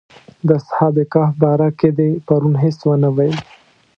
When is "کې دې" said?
1.79-2.09